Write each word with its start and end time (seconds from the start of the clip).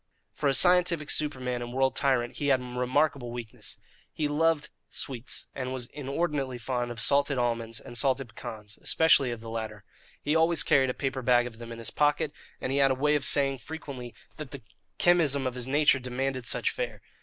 For 0.33 0.49
a 0.49 0.55
scientific 0.55 1.11
superman 1.11 1.61
and 1.61 1.73
world 1.73 1.95
tyrant, 1.95 2.37
he 2.37 2.47
had 2.47 2.59
remarkable 2.59 3.31
weaknesses. 3.31 3.77
He 4.11 4.27
loved 4.27 4.69
sweets, 4.89 5.45
and 5.53 5.71
was 5.71 5.85
inordinately 5.85 6.57
fond 6.57 6.89
of 6.89 6.99
salted 6.99 7.37
almonds 7.37 7.79
and 7.79 7.95
salted 7.95 8.29
pecans, 8.29 8.79
especially 8.81 9.29
of 9.29 9.41
the 9.41 9.49
latter. 9.51 9.83
He 10.19 10.35
always 10.35 10.63
carried 10.63 10.89
a 10.89 10.95
paper 10.95 11.21
bag 11.21 11.45
of 11.45 11.59
them 11.59 11.71
in 11.71 11.77
his 11.77 11.91
pocket, 11.91 12.31
and 12.59 12.71
he 12.71 12.79
had 12.79 12.89
a 12.89 12.95
way 12.95 13.13
of 13.13 13.23
saying 13.23 13.59
frequently 13.59 14.15
that 14.37 14.49
the 14.49 14.63
chemism 14.97 15.45
of 15.45 15.53
his 15.53 15.67
nature 15.67 15.99
demanded 15.99 16.47
such 16.47 16.71
fare. 16.71 17.03